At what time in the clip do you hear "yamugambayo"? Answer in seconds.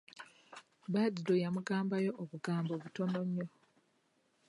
1.43-2.11